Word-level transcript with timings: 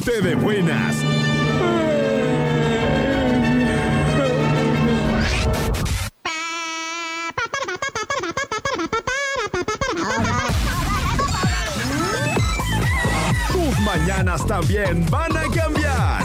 ponte 0.00 0.20
de 0.22 0.34
buenas. 0.34 0.96
Tus 13.52 13.80
mañanas 13.80 14.46
también 14.46 15.06
van 15.10 15.36
a 15.36 15.42
cambiar. 15.42 16.24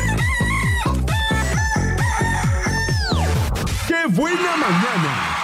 ¡Qué 3.87 4.07
buena 4.09 4.57
mañana! 4.57 5.34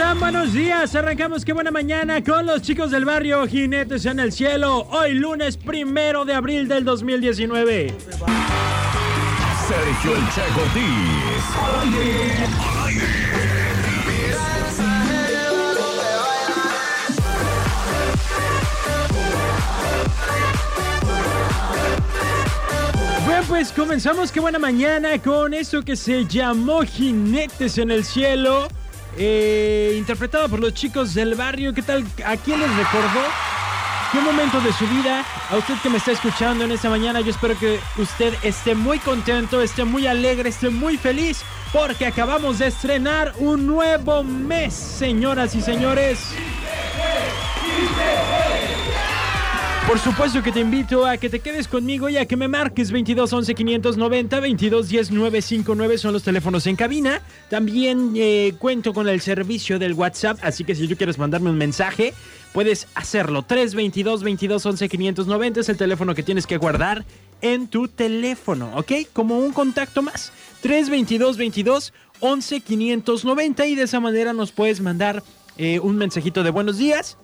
Están? 0.00 0.18
Buenos 0.18 0.52
días. 0.54 0.94
Arrancamos 0.94 1.44
qué 1.44 1.52
buena 1.52 1.70
mañana 1.70 2.24
con 2.24 2.46
los 2.46 2.62
chicos 2.62 2.90
del 2.90 3.04
barrio 3.04 3.46
Jinetes 3.46 4.06
en 4.06 4.18
el 4.18 4.32
Cielo. 4.32 4.86
Hoy 4.90 5.12
lunes 5.12 5.58
primero 5.58 6.24
de 6.24 6.32
abril 6.32 6.68
del 6.68 6.84
2019. 6.84 7.94
Sergio 9.68 10.16
El 10.16 10.24
Che. 10.30 10.42
Bueno, 23.26 23.42
pues 23.48 23.72
comenzamos 23.72 24.32
qué 24.32 24.40
buena 24.40 24.58
mañana 24.58 25.18
con 25.18 25.52
eso 25.52 25.82
que 25.82 25.94
se 25.94 26.24
llamó 26.24 26.82
Jinetes 26.84 27.76
en 27.76 27.90
el 27.90 28.04
Cielo. 28.04 28.68
Eh, 29.16 29.94
interpretado 29.96 30.48
por 30.48 30.60
los 30.60 30.74
chicos 30.74 31.14
del 31.14 31.34
barrio. 31.34 31.72
¿Qué 31.74 31.82
tal? 31.82 32.04
¿A 32.24 32.36
quién 32.36 32.60
les 32.60 32.76
recordó? 32.76 33.22
¿Qué 34.12 34.20
momento 34.20 34.60
de 34.60 34.72
su 34.72 34.86
vida? 34.88 35.24
A 35.50 35.56
usted 35.56 35.74
que 35.82 35.88
me 35.88 35.98
está 35.98 36.10
escuchando 36.10 36.64
en 36.64 36.72
esta 36.72 36.90
mañana, 36.90 37.20
yo 37.20 37.30
espero 37.30 37.56
que 37.56 37.78
usted 37.96 38.34
esté 38.42 38.74
muy 38.74 38.98
contento, 38.98 39.62
esté 39.62 39.84
muy 39.84 40.08
alegre, 40.08 40.48
esté 40.48 40.68
muy 40.68 40.96
feliz, 40.96 41.42
porque 41.72 42.06
acabamos 42.06 42.58
de 42.58 42.66
estrenar 42.66 43.32
un 43.38 43.66
nuevo 43.66 44.24
mes, 44.24 44.74
señoras 44.74 45.54
y 45.54 45.62
señores. 45.62 46.34
Por 49.90 49.98
supuesto 49.98 50.40
que 50.40 50.52
te 50.52 50.60
invito 50.60 51.04
a 51.04 51.16
que 51.16 51.28
te 51.28 51.40
quedes 51.40 51.66
conmigo 51.66 52.08
y 52.08 52.16
a 52.16 52.24
que 52.24 52.36
me 52.36 52.46
marques 52.46 52.92
22 52.92 53.32
11 53.32 53.54
590 53.56 54.38
22 54.38 54.88
10 54.88 55.10
959 55.10 55.98
son 55.98 56.12
los 56.12 56.22
teléfonos 56.22 56.64
en 56.68 56.76
cabina. 56.76 57.20
También 57.48 58.12
eh, 58.14 58.54
cuento 58.60 58.94
con 58.94 59.08
el 59.08 59.20
servicio 59.20 59.80
del 59.80 59.94
WhatsApp, 59.94 60.38
así 60.42 60.62
que 60.62 60.76
si 60.76 60.86
tú 60.86 60.96
quieres 60.96 61.18
mandarme 61.18 61.50
un 61.50 61.58
mensaje, 61.58 62.14
puedes 62.52 62.86
hacerlo. 62.94 63.42
322 63.42 64.22
22 64.22 64.64
11 64.64 64.88
590 64.88 65.58
es 65.58 65.68
el 65.68 65.76
teléfono 65.76 66.14
que 66.14 66.22
tienes 66.22 66.46
que 66.46 66.56
guardar 66.56 67.04
en 67.40 67.66
tu 67.66 67.88
teléfono, 67.88 68.70
¿ok? 68.76 68.92
Como 69.12 69.40
un 69.40 69.52
contacto 69.52 70.02
más. 70.02 70.32
322 70.60 71.36
22 71.36 71.92
11 72.20 72.60
590 72.60 73.66
y 73.66 73.74
de 73.74 73.82
esa 73.82 73.98
manera 73.98 74.32
nos 74.34 74.52
puedes 74.52 74.80
mandar 74.80 75.24
eh, 75.58 75.80
un 75.80 75.96
mensajito 75.96 76.44
de 76.44 76.50
buenos 76.50 76.78
días. 76.78 77.18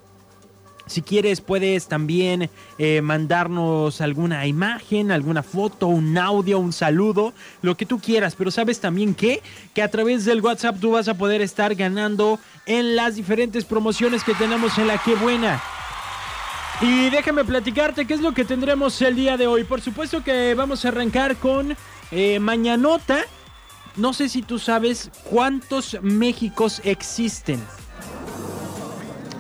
Si 0.87 1.03
quieres, 1.03 1.41
puedes 1.41 1.89
también 1.89 2.49
eh, 2.79 3.03
mandarnos 3.03 4.01
alguna 4.01 4.47
imagen, 4.47 5.11
alguna 5.11 5.43
foto, 5.43 5.89
un 5.89 6.17
audio, 6.17 6.61
un 6.61 6.73
saludo, 6.73 7.35
lo 7.61 7.77
que 7.77 7.87
tú 7.87 7.99
quieras. 7.99 8.37
Pero 8.37 8.53
sabes 8.53 8.79
también 8.79 9.15
que, 9.15 9.43
que 9.75 9.83
a 9.83 9.91
través 9.91 10.25
del 10.25 10.41
WhatsApp 10.41 10.79
tú 10.81 10.93
vas 10.93 11.09
a 11.09 11.15
poder 11.15 11.41
estar 11.41 11.75
ganando 11.75 12.39
en 12.67 12.95
las 12.95 13.17
diferentes 13.17 13.65
promociones 13.65 14.23
que 14.23 14.35
tenemos 14.35 14.79
en 14.79 14.87
la 14.87 14.99
Que 14.99 15.17
Buena. 15.17 15.61
Y 16.81 17.11
déjame 17.11 17.45
platicarte 17.45 18.07
qué 18.07 18.15
es 18.15 18.21
lo 18.21 18.33
que 18.33 18.45
tendremos 18.45 19.01
el 19.03 19.17
día 19.17 19.37
de 19.37 19.47
hoy. 19.47 19.65
Por 19.65 19.81
supuesto 19.81 20.23
que 20.23 20.55
vamos 20.55 20.85
a 20.85 20.89
arrancar 20.89 21.37
con 21.37 21.77
eh, 22.13 22.39
Mañanota. 22.39 23.25
No 23.97 24.13
sé 24.13 24.29
si 24.29 24.43
tú 24.43 24.59
sabes 24.59 25.11
cuántos 25.25 25.97
Méxicos 26.03 26.81
existen. 26.85 27.61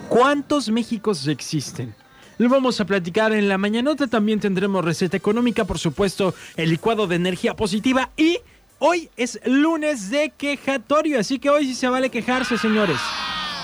¿Cuántos 0.09 0.71
Méxicos 0.71 1.27
existen? 1.27 1.95
Lo 2.39 2.49
vamos 2.49 2.81
a 2.81 2.85
platicar 2.85 3.33
en 3.33 3.49
la 3.49 3.59
mañanota. 3.59 4.07
También 4.07 4.41
tendremos 4.41 4.85
receta 4.85 5.17
económica, 5.17 5.65
por 5.65 5.79
supuesto, 5.79 6.35
el 6.57 6.71
licuado 6.71 7.07
de 7.07 7.17
energía 7.17 7.55
positiva. 7.55 8.11
Y 8.17 8.39
hoy 8.79 9.11
es 9.17 9.41
lunes 9.45 10.11
de 10.11 10.31
quejatorio, 10.37 11.19
así 11.19 11.39
que 11.39 11.51
hoy 11.51 11.67
sí 11.67 11.75
se 11.75 11.89
vale 11.89 12.11
quejarse, 12.11 12.59
señores. 12.59 12.99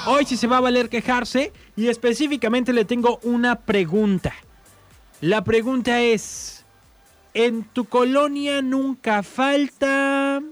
Hoy 0.07 0.25
sí 0.25 0.37
se 0.37 0.47
va 0.47 0.57
a 0.57 0.61
valer 0.61 0.89
quejarse. 0.89 1.53
Y 1.77 1.89
específicamente 1.89 2.73
le 2.73 2.85
tengo 2.85 3.21
una 3.23 3.57
pregunta. 3.57 4.35
La 5.21 5.45
pregunta 5.45 6.01
es: 6.01 6.65
¿En 7.35 7.65
tu 7.65 7.85
colonia 7.85 8.63
nunca 8.63 9.23
falta.? 9.23 10.43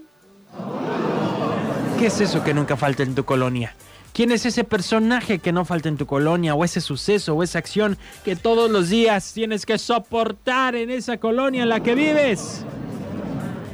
¿Qué 1.99 2.05
es 2.07 2.21
eso 2.21 2.43
que 2.43 2.53
nunca 2.53 2.77
falta 2.77 3.03
en 3.03 3.13
tu 3.13 3.25
colonia? 3.25 3.75
¿Quién 4.13 4.31
es 4.31 4.45
ese 4.45 4.65
personaje 4.65 5.39
que 5.39 5.53
no 5.53 5.63
falta 5.63 5.87
en 5.87 5.95
tu 5.95 6.05
colonia 6.05 6.53
o 6.53 6.65
ese 6.65 6.81
suceso 6.81 7.33
o 7.33 7.43
esa 7.43 7.59
acción 7.59 7.97
que 8.25 8.35
todos 8.35 8.69
los 8.69 8.89
días 8.89 9.31
tienes 9.33 9.65
que 9.65 9.77
soportar 9.77 10.75
en 10.75 10.89
esa 10.89 11.17
colonia 11.17 11.63
en 11.63 11.69
la 11.69 11.81
que 11.81 11.95
vives? 11.95 12.65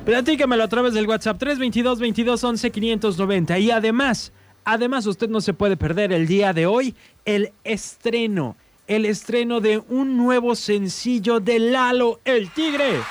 Platícamelo 0.06 0.64
a 0.64 0.68
través 0.68 0.94
del 0.94 1.08
WhatsApp 1.08 1.40
322 1.40 2.00
22 2.00 2.44
11 2.44 2.72
590 2.72 3.60
y 3.60 3.72
además, 3.72 4.32
además 4.64 5.08
usted 5.08 5.28
no 5.28 5.42
se 5.42 5.54
puede 5.54 5.76
perder 5.76 6.14
el 6.14 6.28
día 6.28 6.54
de 6.54 6.68
hoy 6.68 6.96
el 7.26 7.52
estreno, 7.64 8.56
el 8.86 9.06
estreno 9.06 9.60
de 9.60 9.84
un 9.90 10.18
nuevo 10.18 10.56
sencillo 10.56 11.40
de 11.40 11.58
Lalo 11.58 12.20
el 12.26 12.52
Tigre. 12.52 13.02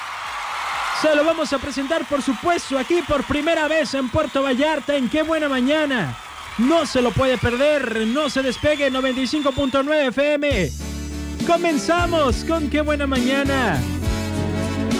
Se 1.02 1.14
lo 1.14 1.24
vamos 1.24 1.52
a 1.52 1.58
presentar 1.58 2.06
por 2.06 2.22
supuesto 2.22 2.78
aquí 2.78 3.02
por 3.06 3.24
primera 3.24 3.66
vez 3.66 3.94
en 3.94 4.08
Puerto 4.08 4.44
Vallarta 4.44 4.96
en 4.96 5.08
Qué 5.08 5.24
Buena 5.24 5.48
Mañana. 5.48 6.16
No 6.58 6.86
se 6.86 7.02
lo 7.02 7.10
puede 7.10 7.36
perder, 7.36 8.06
no 8.06 8.30
se 8.30 8.42
despegue 8.42 8.90
95.9 8.90 10.08
FM. 10.08 10.70
Comenzamos 11.46 12.44
con 12.44 12.70
qué 12.70 12.80
buena 12.80 13.06
mañana. 13.06 13.78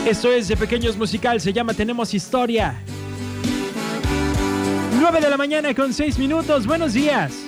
Esto 0.07 0.31
es 0.31 0.49
de 0.49 0.57
Pequeños 0.57 0.99
Musical, 0.99 1.41
se 1.41 1.55
llama 1.55 1.73
Tenemos 1.73 2.13
Historia. 2.13 2.75
9 5.01 5.21
de 5.21 5.31
la 5.31 5.37
mañana 5.39 5.75
con 5.75 5.95
6 5.95 6.19
minutos, 6.19 6.67
buenos 6.67 6.93
días. 6.93 7.46